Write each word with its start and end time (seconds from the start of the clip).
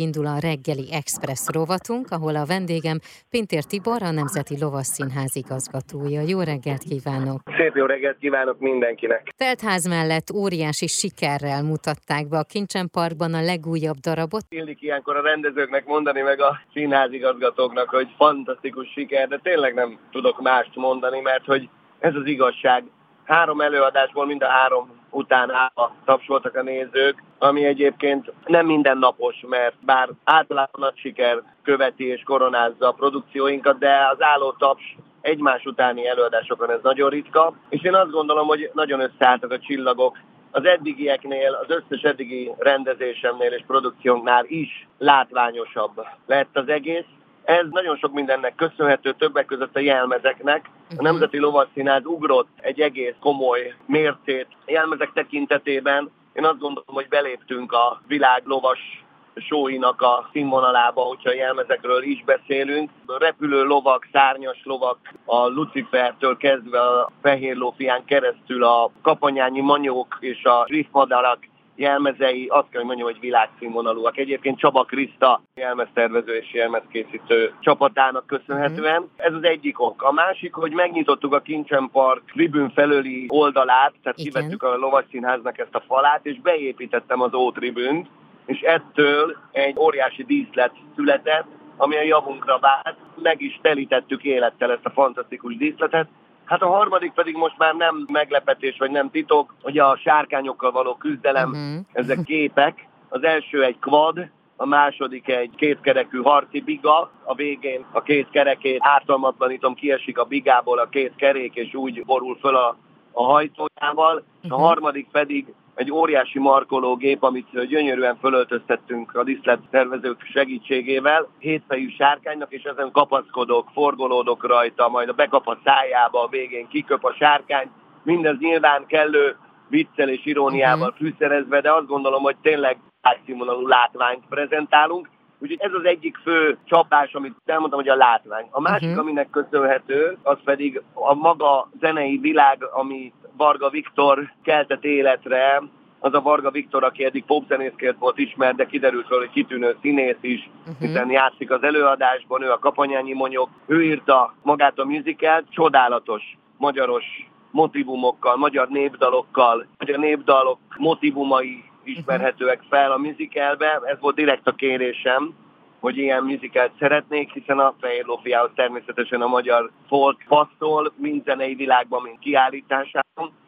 Indul 0.00 0.26
a 0.26 0.38
reggeli 0.38 0.86
express 0.92 1.42
rovatunk, 1.52 2.06
ahol 2.10 2.36
a 2.36 2.44
vendégem 2.44 2.98
Pintér 3.30 3.64
Tibor, 3.64 4.02
a 4.02 4.10
Nemzeti 4.10 4.56
Lovasszínház 4.60 5.36
igazgatója. 5.36 6.20
Jó 6.20 6.40
reggelt 6.40 6.82
kívánok! 6.82 7.40
Szép 7.56 7.74
jó 7.74 7.86
reggelt 7.86 8.18
kívánok 8.18 8.58
mindenkinek! 8.58 9.32
Teltház 9.36 9.86
mellett 9.88 10.30
óriási 10.32 10.86
sikerrel 10.86 11.62
mutatták 11.62 12.28
be 12.28 12.38
a 12.38 12.42
Kincsen 12.52 12.88
Parkban 12.92 13.34
a 13.34 13.42
legújabb 13.42 13.96
darabot. 13.96 14.44
Illik 14.48 14.82
ilyenkor 14.82 15.16
a 15.16 15.22
rendezőknek 15.22 15.86
mondani 15.86 16.20
meg 16.20 16.40
a 16.40 16.60
színházigazgatóknak, 16.72 17.88
hogy 17.88 18.08
fantasztikus 18.16 18.88
siker, 18.92 19.28
de 19.28 19.38
tényleg 19.42 19.74
nem 19.74 19.98
tudok 20.10 20.40
mást 20.40 20.74
mondani, 20.74 21.20
mert 21.20 21.44
hogy 21.44 21.68
ez 21.98 22.14
az 22.14 22.26
igazság. 22.26 22.84
Három 23.24 23.60
előadásból 23.60 24.26
mind 24.26 24.42
a 24.42 24.48
három 24.48 25.02
után 25.10 25.50
állva 25.50 25.94
tapsoltak 26.04 26.56
a 26.56 26.62
nézők, 26.62 27.22
ami 27.44 27.64
egyébként 27.64 28.32
nem 28.46 28.66
mindennapos, 28.66 29.44
mert 29.48 29.74
bár 29.80 30.08
általában 30.24 30.80
nagy 30.80 30.96
siker 30.96 31.42
követi 31.62 32.06
és 32.06 32.22
koronázza 32.22 32.88
a 32.88 32.92
produkcióinkat, 32.92 33.78
de 33.78 34.08
az 34.12 34.22
álló 34.22 34.52
taps 34.52 34.96
egymás 35.20 35.64
utáni 35.64 36.06
előadásokon 36.06 36.70
ez 36.70 36.80
nagyon 36.82 37.10
ritka, 37.10 37.54
és 37.68 37.82
én 37.82 37.94
azt 37.94 38.10
gondolom, 38.10 38.46
hogy 38.46 38.70
nagyon 38.74 39.00
összeálltak 39.00 39.50
a 39.50 39.58
csillagok, 39.58 40.18
az 40.50 40.64
eddigieknél, 40.64 41.52
az 41.52 41.76
összes 41.76 42.02
eddigi 42.02 42.50
rendezésemnél 42.58 43.52
és 43.52 43.62
produkciónknál 43.66 44.44
is 44.46 44.88
látványosabb 44.98 46.06
lett 46.26 46.56
az 46.56 46.68
egész, 46.68 47.04
ez 47.44 47.66
nagyon 47.70 47.96
sok 47.96 48.12
mindennek 48.12 48.54
köszönhető, 48.54 49.12
többek 49.12 49.46
között 49.46 49.76
a 49.76 49.80
jelmezeknek. 49.80 50.70
A. 50.96 51.02
Nemzeti 51.02 51.38
Lovasszínház 51.38 52.04
ugrott 52.04 52.48
egy 52.60 52.80
egész 52.80 53.14
komoly 53.20 53.74
mércét 53.86 54.46
jelmezek 54.66 55.10
tekintetében. 55.12 56.10
Én 56.34 56.44
azt 56.44 56.58
gondolom, 56.58 56.94
hogy 56.94 57.08
beléptünk 57.08 57.72
a 57.72 58.00
világ 58.06 58.42
lovas 58.44 59.04
sóinak 59.36 60.00
a 60.00 60.28
színvonalába, 60.32 61.02
hogyha 61.02 61.34
jelmezekről 61.34 62.02
is 62.02 62.24
beszélünk. 62.24 62.90
A 63.06 63.18
repülő 63.18 63.62
lovak, 63.62 64.08
szárnyas 64.12 64.60
lovak, 64.64 64.98
a 65.24 65.46
Lucifertől 65.46 66.36
kezdve 66.36 66.80
a 66.80 67.10
fehér 67.22 67.56
lófián 67.56 68.04
keresztül 68.04 68.64
a 68.64 68.90
kapanyányi 69.02 69.60
manyók 69.60 70.16
és 70.20 70.44
a 70.44 70.64
riffmadarak 70.68 71.38
jelmezei, 71.76 72.46
azt 72.46 72.68
kell, 72.70 72.80
hogy 72.80 72.84
mondjam, 72.84 73.08
hogy 73.08 73.20
világszínvonalúak. 73.20 74.16
Egyébként 74.16 74.58
Csaba 74.58 74.84
Kriszta 74.84 75.42
jelmeztervező 75.54 76.36
és 76.36 76.52
jelmezkészítő 76.52 77.52
csapatának 77.60 78.26
köszönhetően. 78.26 79.00
Mm. 79.00 79.04
Ez 79.16 79.32
az 79.32 79.44
egyik 79.44 79.80
ok. 79.80 80.02
A 80.02 80.12
másik, 80.12 80.54
hogy 80.54 80.72
megnyitottuk 80.72 81.34
a 81.34 81.40
Kincsen 81.40 81.88
Park 81.92 82.22
tribün 82.32 82.70
felőli 82.70 83.26
oldalát, 83.28 83.92
tehát 84.02 84.18
Igen. 84.18 84.32
kivettük 84.32 84.62
a 84.62 84.76
Lovasszínháznak 84.76 85.58
ezt 85.58 85.74
a 85.74 85.82
falát, 85.86 86.26
és 86.26 86.40
beépítettem 86.40 87.20
az 87.20 87.34
ótribünt, 87.34 88.08
és 88.46 88.60
ettől 88.60 89.36
egy 89.52 89.78
óriási 89.78 90.24
díszlet 90.24 90.72
született, 90.94 91.46
ami 91.76 91.96
a 91.96 92.02
javunkra 92.02 92.58
vált. 92.58 92.96
Meg 93.22 93.40
is 93.40 93.58
telítettük 93.62 94.22
élettel 94.22 94.70
ezt 94.70 94.84
a 94.84 94.90
fantasztikus 94.90 95.56
díszletet, 95.56 96.08
Hát 96.44 96.62
a 96.62 96.68
harmadik 96.68 97.12
pedig 97.12 97.36
most 97.36 97.58
már 97.58 97.74
nem 97.74 98.06
meglepetés, 98.12 98.76
vagy 98.78 98.90
nem 98.90 99.10
titok, 99.10 99.54
hogy 99.62 99.78
a 99.78 99.96
sárkányokkal 99.96 100.70
való 100.70 100.94
küzdelem, 100.94 101.48
uh-huh. 101.48 101.84
ezek 101.92 102.22
képek. 102.24 102.88
Az 103.08 103.24
első 103.24 103.64
egy 103.64 103.78
quad, 103.78 104.28
a 104.56 104.66
második 104.66 105.28
egy 105.28 105.50
kétkerekű 105.56 106.22
harci 106.22 106.60
biga, 106.60 107.10
a 107.24 107.34
végén 107.34 107.84
a 107.92 108.02
két 108.02 108.30
kerekét 108.30 108.78
ártalmatlanítom, 108.82 109.74
kiesik 109.74 110.18
a 110.18 110.24
bigából 110.24 110.78
a 110.78 110.88
két 110.88 111.12
kerék, 111.16 111.54
és 111.54 111.74
úgy 111.74 112.04
borul 112.04 112.36
föl 112.40 112.56
a, 112.56 112.76
a 113.12 113.24
hajtójával. 113.24 114.14
Uh-huh. 114.14 114.52
A 114.52 114.56
mhm. 114.56 114.64
harmadik 114.64 115.08
pedig 115.12 115.54
egy 115.74 115.92
óriási 115.92 116.38
markológép, 116.38 117.22
amit 117.22 117.66
gyönyörűen 117.66 118.16
fölöltöztettünk 118.16 119.14
a 119.14 119.24
tervezők 119.70 120.22
segítségével, 120.32 121.28
hétfejű 121.38 121.88
sárkánynak, 121.88 122.52
és 122.52 122.62
ezen 122.62 122.90
kapaszkodok, 122.90 123.68
forgolódok 123.72 124.46
rajta, 124.46 124.88
majd 124.88 125.08
a 125.08 125.12
bekap 125.12 125.46
a 125.46 125.58
szájába, 125.64 126.22
a 126.22 126.28
végén 126.28 126.68
kiköp 126.68 127.04
a 127.04 127.12
sárkány. 127.12 127.70
Mindez 128.02 128.38
nyilván 128.38 128.86
kellő 128.86 129.36
viccel 129.68 130.08
és 130.08 130.26
iróniával 130.26 130.88
uh-huh. 130.88 131.08
fűszerezve, 131.08 131.60
de 131.60 131.72
azt 131.72 131.86
gondolom, 131.86 132.22
hogy 132.22 132.36
tényleg 132.42 132.78
átszínvonalú 133.00 133.66
látványt 133.66 134.24
prezentálunk. 134.28 135.08
Úgyhogy 135.38 135.60
ez 135.60 135.72
az 135.72 135.84
egyik 135.84 136.16
fő 136.16 136.58
csapás, 136.64 137.12
amit 137.12 137.34
elmondtam, 137.44 137.80
hogy 137.80 137.88
a 137.88 137.96
látvány. 137.96 138.46
A 138.50 138.60
másik, 138.60 138.88
uh-huh. 138.88 139.02
aminek 139.02 139.30
köszönhető, 139.30 140.16
az 140.22 140.38
pedig 140.44 140.82
a 140.92 141.14
maga 141.14 141.68
zenei 141.80 142.18
világ, 142.18 142.64
ami 142.72 143.12
Varga 143.36 143.68
Viktor 143.68 144.32
keltett 144.42 144.84
életre, 144.84 145.62
az 146.04 146.14
a 146.14 146.20
Varga 146.20 146.50
Viktor, 146.50 146.84
aki 146.84 147.04
eddig 147.04 147.24
popzenészként 147.24 147.98
volt 147.98 148.18
ismert, 148.18 148.56
de 148.56 148.66
kiderült 148.66 149.06
hogy 149.06 149.30
kitűnő 149.30 149.76
színész 149.80 150.16
is, 150.20 150.50
uh-huh. 150.60 150.76
hiszen 150.78 151.10
játszik 151.10 151.50
az 151.50 151.62
előadásban, 151.62 152.42
ő 152.42 152.50
a 152.50 152.58
Kapanyányi 152.58 153.12
Monyok, 153.12 153.48
ő 153.66 153.84
írta 153.84 154.34
magát 154.42 154.78
a 154.78 154.84
musicalt, 154.84 155.44
csodálatos 155.50 156.22
magyaros 156.56 157.04
motivumokkal, 157.50 158.36
magyar 158.36 158.68
népdalokkal, 158.68 159.66
magyar 159.78 159.98
népdalok 159.98 160.58
motivumai 160.76 161.64
ismerhetőek 161.84 162.62
fel 162.68 162.92
a 162.92 162.98
musicalbe, 162.98 163.80
ez 163.84 164.00
volt 164.00 164.14
direkt 164.14 164.46
a 164.46 164.52
kérésem, 164.52 165.34
hogy 165.80 165.96
ilyen 165.96 166.24
musicalt 166.24 166.72
szeretnék, 166.78 167.32
hiszen 167.32 167.58
a 167.58 167.74
Fehér 167.80 168.04
Lófiához 168.04 168.50
természetesen 168.54 169.22
a 169.22 169.26
magyar 169.26 169.70
folk 169.88 170.24
passzol, 170.28 170.92
mind 170.96 171.24
zenei 171.24 171.54
világban, 171.54 172.02
mind 172.02 172.18
kiállításában 172.18 173.03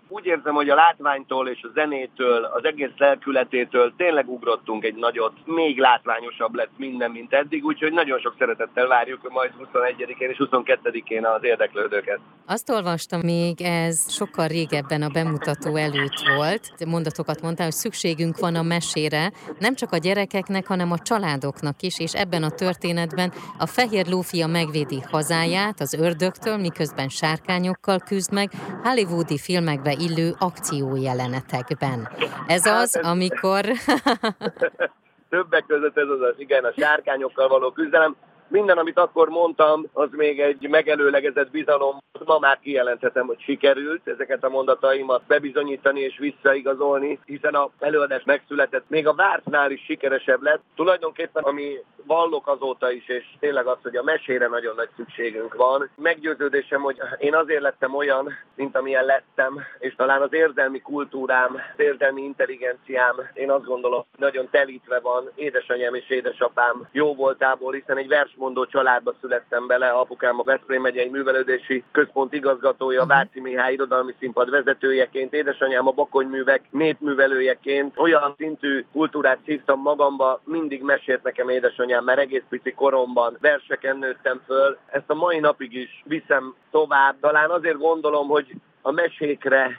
úgy 0.09 0.27
érzem, 0.27 0.55
hogy 0.55 0.69
a 0.69 0.75
látványtól 0.75 1.49
és 1.49 1.63
a 1.63 1.69
zenétől, 1.75 2.45
az 2.45 2.65
egész 2.65 2.97
lelkületétől 2.97 3.93
tényleg 3.97 4.29
ugrottunk 4.29 4.85
egy 4.85 4.95
nagyot, 4.95 5.33
még 5.45 5.79
látványosabb 5.79 6.55
lett 6.55 6.71
minden, 6.77 7.11
mint 7.11 7.33
eddig, 7.33 7.65
úgyhogy 7.65 7.93
nagyon 7.93 8.19
sok 8.19 8.35
szeretettel 8.39 8.87
várjuk 8.87 9.31
majd 9.31 9.53
21-én 9.73 10.31
és 10.31 10.37
22-én 10.39 11.25
az 11.25 11.45
érdeklődőket. 11.45 12.19
Azt 12.47 12.71
olvastam 12.71 13.21
még, 13.21 13.63
ez 13.63 14.13
sokkal 14.13 14.47
régebben 14.47 15.03
a 15.03 15.09
bemutató 15.09 15.77
előtt 15.77 16.21
volt, 16.37 16.87
mondatokat 16.87 17.43
mondtál, 17.43 17.67
hogy 17.67 17.75
szükségünk 17.75 18.39
van 18.39 18.55
a 18.55 18.63
mesére, 18.63 19.33
nem 19.59 19.75
csak 19.75 19.93
a 19.93 19.97
gyerekeknek, 19.97 20.67
hanem 20.67 20.93
a 20.93 20.99
családoknak 20.99 21.83
is, 21.83 22.01
és 22.01 22.15
ebben 22.15 22.43
a 22.43 22.51
történetben 22.51 23.33
a 23.59 23.67
fehér 23.67 24.07
lófia 24.07 24.47
megvédi 24.47 25.01
hazáját 25.11 25.81
az 25.81 25.95
ördögtől, 25.95 26.57
miközben 26.57 27.09
sárkányokkal 27.09 27.99
küzd 27.99 28.33
meg, 28.33 28.51
hollywoodi 28.83 29.39
filmekbe 29.39 29.96
illő 29.99 30.35
akciójelenetekben. 30.39 32.09
Ez 32.47 32.67
hát 32.67 32.83
az, 32.83 32.97
amikor... 33.03 33.65
Többek 35.31 35.65
között 35.67 35.97
ez 35.97 36.09
az 36.09 36.21
az, 36.21 36.35
igen, 36.37 36.65
a 36.65 36.73
sárkányokkal 36.77 37.49
való 37.49 37.71
küzdelem. 37.71 38.17
Minden, 38.49 38.79
amit 38.79 38.99
akkor 38.99 39.29
mondtam, 39.29 39.87
az 39.93 40.09
még 40.11 40.41
egy 40.41 40.69
megelőlegezett 40.69 41.51
bizalom. 41.51 42.03
Ma 42.25 42.39
már 42.39 42.59
kijelenthetem, 42.63 43.27
hogy 43.27 43.41
sikerült 43.41 44.09
ezeket 44.09 44.45
a 44.45 44.49
mondataimat 44.49 45.23
bebizonyítani 45.27 46.01
és 46.01 46.19
visszaigazolni, 46.19 47.19
hiszen 47.25 47.55
a 47.55 47.71
előadás 47.79 48.23
megszületett. 48.25 48.85
Még 48.89 49.07
a 49.07 49.15
vártnál 49.15 49.71
is 49.71 49.85
sikeresebb 49.85 50.43
lett. 50.43 50.63
Tulajdonképpen, 50.75 51.43
ami 51.43 51.79
vallok 52.07 52.49
azóta 52.49 52.91
is, 52.91 53.09
és 53.09 53.25
tényleg 53.39 53.67
az, 53.67 53.77
hogy 53.83 53.97
a 53.97 54.03
mesére 54.03 54.47
nagyon 54.47 54.75
nagy 54.75 54.89
szükségünk 54.97 55.55
van. 55.55 55.91
Meggyőződésem, 55.97 56.81
hogy 56.83 56.97
én 57.19 57.35
azért 57.35 57.61
lettem 57.61 57.95
olyan, 57.95 58.33
mint 58.55 58.77
amilyen 58.77 59.05
lettem, 59.05 59.61
és 59.79 59.95
talán 59.95 60.23
az 60.23 60.33
érzelmi 60.33 60.81
kultúrám, 60.81 61.55
az 61.55 61.81
érzelmi 61.85 62.23
intelligenciám, 62.23 63.31
én 63.35 63.51
azt 63.51 63.65
gondolom, 63.65 64.05
nagyon 64.17 64.49
telítve 64.51 65.01
van 65.01 65.31
édesanyám 65.35 65.95
és 65.95 66.11
édesapám 66.11 66.89
jó 66.93 67.15
voltából, 67.15 67.73
hiszen 67.73 67.97
egy 67.97 68.09
versmondó 68.09 68.65
családba 68.67 69.15
születtem 69.21 69.67
bele, 69.67 69.89
apukám 69.89 70.39
a 70.39 70.43
Veszprém 70.43 70.81
megyei 70.83 71.09
művelődési 71.09 71.85
központ 72.07 72.33
igazgatója, 72.33 73.03
uh-huh. 73.03 73.17
Váci 73.17 73.41
Mihály 73.41 73.73
irodalmi 73.73 74.15
színpad 74.19 74.51
vezetőjeként, 74.51 75.33
édesanyám 75.33 75.87
a 75.87 75.91
Bakonyművek 75.91 76.63
népművelőjeként, 76.71 77.99
olyan 77.99 78.35
szintű 78.39 78.85
kultúrát 78.93 79.39
szívtam 79.45 79.81
magamba, 79.81 80.41
mindig 80.45 80.83
mesélt 80.83 81.23
nekem 81.23 81.49
édesanyám 81.49 81.85
anyám, 81.87 82.05
mert 82.05 82.19
egész 82.19 82.43
pici 82.49 82.73
koromban 82.73 83.37
verseken 83.41 83.97
nőttem 83.99 84.41
föl. 84.47 84.79
Ezt 84.87 85.11
a 85.11 85.15
mai 85.15 85.39
napig 85.39 85.73
is 85.73 86.03
viszem 86.05 86.55
tovább. 86.71 87.17
Talán 87.21 87.51
azért 87.51 87.79
gondolom, 87.79 88.29
hogy 88.29 88.55
a 88.83 88.91
mesékre 88.91 89.77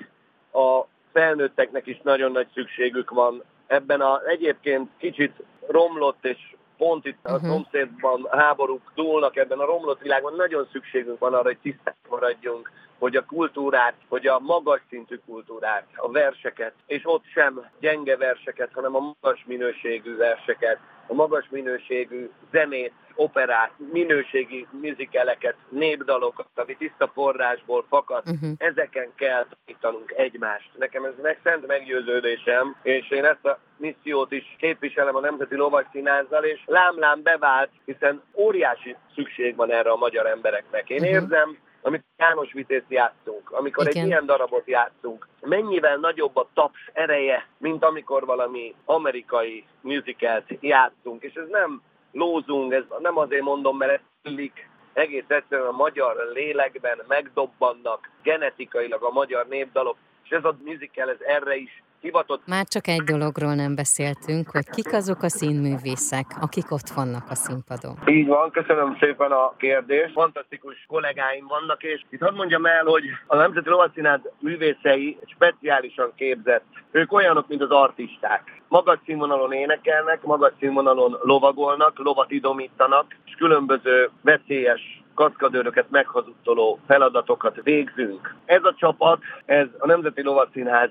a 0.54 0.81
felnőtteknek 1.13 1.88
is 1.88 2.00
nagyon 2.04 2.31
nagy 2.31 2.48
szükségük 2.54 3.10
van. 3.10 3.44
Ebben 3.68 4.02
a 4.02 4.22
egyébként 4.25 4.90
kicsit 4.98 5.44
romlott 5.68 6.25
és 6.25 6.56
pont 6.78 7.06
itt 7.06 7.20
a 7.22 7.34
uh-huh. 7.34 7.50
szomszédban 7.50 8.28
háborúk 8.32 8.92
dúlnak 8.96 9.36
ebben 9.36 9.60
a 9.60 9.66
romlott 9.66 10.02
világban, 10.02 10.36
nagyon 10.36 10.68
szükségünk 10.72 11.20
van 11.20 11.34
arra, 11.34 11.44
hogy 11.44 11.58
tisztán 11.58 11.96
maradjunk 12.10 12.72
hogy 13.00 13.16
a 13.16 13.26
kultúrát, 13.26 13.94
hogy 14.08 14.28
a 14.28 14.40
magas 14.40 14.82
szintű 14.90 15.20
kultúrát, 15.26 15.88
a 15.96 16.12
verseket, 16.12 16.74
és 16.86 17.02
ott 17.04 17.24
sem 17.34 17.70
gyenge 17.80 18.18
verseket, 18.18 18.70
hanem 18.74 18.96
a 18.96 19.00
magas 19.00 19.44
minőségű 19.46 20.16
verseket, 20.16 20.80
a 21.08 21.14
magas 21.14 21.48
minőségű 21.50 22.30
zenét, 22.52 22.94
operát, 23.16 23.72
minőségi 23.92 24.68
műzikeleket, 24.82 25.56
népdalokat, 25.70 26.48
ami 26.56 26.76
tiszta 26.76 27.12
forrásból 27.14 27.86
fakad, 27.90 28.24
uh-huh. 28.26 28.50
ezeken 28.58 29.10
kell 29.16 29.46
tanítanunk 29.66 30.14
egymást. 30.18 30.70
Nekem 30.78 31.04
ez 31.04 31.14
meg 31.22 31.40
szent 31.44 31.68
meggyőződésem, 31.68 32.76
és 32.82 33.12
én 33.12 33.26
ezt 33.26 33.46
a 33.46 33.60
missziót 33.78 34.32
is 34.32 34.56
képviselem 34.60 35.16
a 35.16 35.20
Nemzeti 35.20 35.56
Színázzal, 35.92 36.44
és 36.44 36.62
lámlám 36.66 37.22
bevált, 37.24 37.70
hiszen 37.86 38.22
óriási 38.34 38.96
szükség 39.16 39.56
van 39.56 39.72
erre 39.72 39.90
a 39.90 39.96
magyar 39.96 40.26
embereknek. 40.26 40.90
Én 40.90 41.02
uh-huh. 41.02 41.14
érzem, 41.14 41.58
amit 41.88 42.06
János 42.18 42.54
Vitézt 42.54 42.86
játszunk, 42.89 43.51
amikor 43.51 43.88
Igen. 43.88 44.01
egy 44.01 44.07
ilyen 44.07 44.25
darabot 44.25 44.68
játszunk, 44.68 45.28
mennyivel 45.42 45.98
nagyobb 45.98 46.36
a 46.36 46.48
taps 46.54 46.89
ereje, 46.94 47.48
mint 47.57 47.84
amikor 47.84 48.25
valami 48.25 48.75
amerikai 48.86 49.66
musicalt 49.81 50.45
játszunk, 50.60 51.24
és 51.24 51.34
ez 51.34 51.48
nem 51.50 51.81
lózunk, 52.12 52.74
ez 52.74 52.84
nem 53.00 53.18
azért 53.18 53.44
mondom, 53.44 53.78
mert 53.78 53.92
ez 53.92 54.00
tűnik, 54.22 54.69
egész 54.94 55.24
egyszerűen 55.28 55.68
a 55.68 55.72
magyar 55.72 56.30
lélekben 56.34 57.01
megdobbannak 57.07 58.10
genetikailag 58.24 59.04
a 59.04 59.12
magyar 59.12 59.48
népdalok, 59.48 59.98
és 60.24 60.30
ez 60.30 60.44
a 60.44 60.57
musical 60.63 61.10
ez 61.10 61.19
erre 61.19 61.56
is 61.56 61.83
hivatott. 62.02 62.42
Már 62.48 62.66
csak 62.66 62.88
egy 62.88 63.04
dologról 63.04 63.54
nem 63.56 63.76
beszéltünk, 63.76 64.50
hogy 64.50 64.70
kik 64.70 64.94
azok 64.94 65.22
a 65.22 65.30
színművészek, 65.30 66.26
akik 66.42 66.72
ott 66.72 66.90
vannak 66.90 67.26
a 67.30 67.36
színpadon. 67.36 67.96
Így 68.06 68.28
van, 68.28 68.52
köszönöm 68.52 68.98
szépen 69.00 69.32
a 69.32 69.54
kérdést. 69.58 70.12
Fantasztikus 70.12 70.86
kollégáim 70.88 71.48
vannak, 71.48 71.84
és 71.84 72.02
itt 72.10 72.22
hadd 72.22 72.36
mondjam 72.36 72.66
el, 72.66 72.86
hogy 72.86 73.04
a 73.28 73.36
Nemzeti 73.36 73.70
Lovasszínház 73.70 74.20
művészei 74.40 75.18
speciálisan 75.26 76.12
képzett. 76.16 76.66
Ők 76.92 77.14
olyanok, 77.14 77.48
mint 77.48 77.62
az 77.62 77.70
artisták. 77.70 78.62
Magas 78.68 79.00
színvonalon 79.06 79.54
énekelnek, 79.54 80.24
magas 80.24 80.54
színvonalon 80.60 81.18
lovagolnak, 81.22 82.00
lovat 82.00 82.32
idomítanak, 82.32 83.06
és 83.26 83.34
különböző 83.38 84.10
veszélyes 84.22 85.04
kaszkadőröket 85.18 85.90
meghazudtoló 85.90 86.80
feladatokat 86.88 87.60
végzünk. 87.64 88.36
Ez 88.46 88.64
a 88.64 88.75
csapat, 88.78 89.19
ez 89.46 89.68
a 89.78 89.88
Nemzeti 89.88 90.22
Lovasszínház 90.22 90.90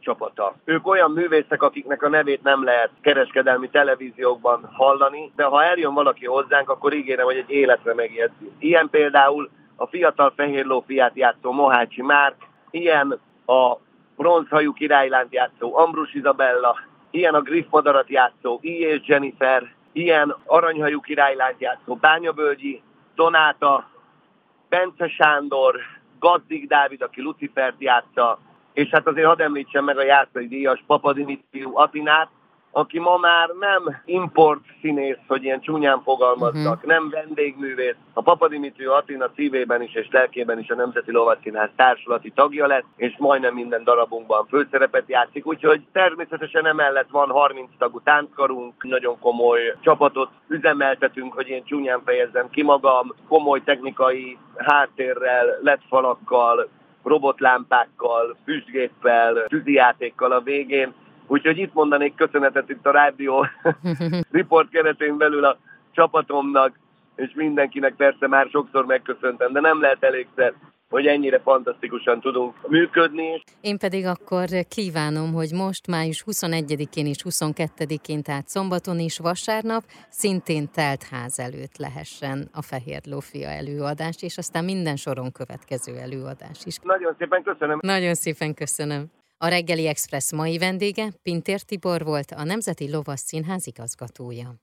csapata. 0.00 0.54
Ők 0.64 0.86
olyan 0.86 1.10
művészek, 1.10 1.62
akiknek 1.62 2.02
a 2.02 2.08
nevét 2.08 2.42
nem 2.42 2.64
lehet 2.64 2.90
kereskedelmi 3.00 3.68
televíziókban 3.68 4.68
hallani, 4.72 5.32
de 5.36 5.44
ha 5.44 5.64
eljön 5.64 5.94
valaki 5.94 6.26
hozzánk, 6.26 6.70
akkor 6.70 6.92
ígérem, 6.94 7.24
hogy 7.24 7.36
egy 7.36 7.50
életre 7.50 7.94
megjegyzi. 7.94 8.50
Ilyen 8.58 8.90
például 8.90 9.50
a 9.76 9.86
fiatal 9.86 10.32
fehér 10.36 10.64
lófiát 10.64 11.16
játszó 11.16 11.52
Mohácsi 11.52 12.02
Márk, 12.02 12.36
ilyen 12.70 13.18
a 13.46 13.76
bronzhajú 14.16 14.72
királylánt 14.72 15.32
játszó 15.32 15.76
Ambrus 15.76 16.14
Izabella, 16.14 16.76
ilyen 17.10 17.34
a 17.34 17.40
Griff 17.40 17.66
madarat 17.70 18.08
játszó 18.08 18.58
I. 18.62 19.02
Jennifer, 19.06 19.74
ilyen 19.92 20.36
aranyhajú 20.46 21.00
királylánt 21.00 21.60
játszó 21.60 21.94
Bányabölgyi, 21.94 22.82
Donáta, 23.16 23.88
Bence 24.68 25.08
Sándor, 25.08 25.80
Gazdig 26.18 26.68
Dávid, 26.68 27.02
aki 27.02 27.20
Lucifert 27.20 27.74
játsza, 27.78 28.38
és 28.72 28.88
hát 28.88 29.06
azért 29.06 29.26
hadd 29.26 29.42
említsem 29.42 29.84
meg 29.84 29.98
a 29.98 30.04
játszai 30.04 30.48
díjas 30.48 30.84
Papadimitriu 30.86 31.78
Atinát, 31.78 32.28
aki 32.76 32.98
ma 32.98 33.16
már 33.16 33.48
nem 33.60 34.02
import 34.04 34.60
színész, 34.80 35.18
hogy 35.26 35.44
ilyen 35.44 35.60
csúnyán 35.60 36.02
fogalmaznak, 36.02 36.74
uh-huh. 36.74 36.90
nem 36.90 37.08
vendégművész. 37.10 37.94
A 38.12 38.22
Papa 38.22 38.48
Dimitri 38.48 38.84
Attina 38.84 39.30
szívében 39.34 39.82
is 39.82 39.94
és 39.94 40.08
lelkében 40.10 40.58
is 40.58 40.70
a 40.70 40.74
Nemzeti 40.74 41.12
Lovasszínház 41.12 41.70
társulati 41.76 42.30
tagja 42.30 42.66
lett, 42.66 42.84
és 42.96 43.14
majdnem 43.18 43.54
minden 43.54 43.84
darabunkban 43.84 44.46
főszerepet 44.46 45.08
játszik, 45.08 45.46
úgyhogy 45.46 45.82
természetesen 45.92 46.66
emellett 46.66 47.08
van 47.10 47.30
30 47.30 47.70
tagú 47.78 48.00
tánckarunk, 48.00 48.84
nagyon 48.84 49.18
komoly 49.18 49.74
csapatot 49.80 50.30
üzemeltetünk, 50.48 51.32
hogy 51.32 51.48
én 51.48 51.64
csúnyán 51.64 52.02
fejezzem 52.04 52.50
ki 52.50 52.62
magam, 52.62 53.14
komoly 53.28 53.62
technikai 53.64 54.38
háttérrel, 54.56 55.58
lett 55.62 55.82
falakkal, 55.88 56.68
robotlámpákkal, 57.02 58.36
füstgéppel, 58.44 59.44
tűzijátékkal 59.46 60.32
a 60.32 60.40
végén. 60.40 60.94
Úgyhogy 61.26 61.58
itt 61.58 61.72
mondanék 61.72 62.14
köszönetet 62.14 62.68
itt 62.68 62.86
a 62.86 62.90
rádió 62.90 63.46
riport 64.30 64.68
keretén 64.68 65.16
belül 65.16 65.44
a 65.44 65.58
csapatomnak, 65.92 66.78
és 67.14 67.32
mindenkinek 67.34 67.94
persze 67.94 68.28
már 68.28 68.48
sokszor 68.50 68.86
megköszöntem, 68.86 69.52
de 69.52 69.60
nem 69.60 69.80
lehet 69.80 70.02
elégszer 70.02 70.54
hogy 70.88 71.06
ennyire 71.06 71.40
fantasztikusan 71.40 72.20
tudunk 72.20 72.68
működni. 72.68 73.42
Én 73.60 73.78
pedig 73.78 74.06
akkor 74.06 74.48
kívánom, 74.68 75.32
hogy 75.32 75.52
most 75.52 75.86
május 75.86 76.24
21-én 76.26 77.06
és 77.06 77.18
22-én, 77.24 78.22
tehát 78.22 78.48
szombaton 78.48 78.98
is 78.98 79.18
vasárnap 79.18 79.82
szintén 80.08 80.70
telt 80.74 81.02
ház 81.02 81.38
előtt 81.38 81.76
lehessen 81.76 82.48
a 82.52 82.62
Fehér 82.62 83.00
Lófia 83.10 83.48
előadás, 83.48 84.22
és 84.22 84.38
aztán 84.38 84.64
minden 84.64 84.96
soron 84.96 85.32
következő 85.32 85.96
előadás 85.96 86.64
is. 86.64 86.76
Nagyon 86.82 87.14
szépen 87.18 87.42
köszönöm. 87.42 87.78
Nagyon 87.82 88.14
szépen 88.14 88.54
köszönöm. 88.54 89.04
A 89.38 89.48
reggeli 89.48 89.86
Express 89.86 90.32
mai 90.32 90.58
vendége 90.58 91.10
Pintér 91.22 91.62
Tibor 91.62 92.04
volt, 92.04 92.30
a 92.30 92.44
Nemzeti 92.44 92.90
Lovasz 92.90 93.22
Színház 93.22 93.66
igazgatója. 93.66 94.54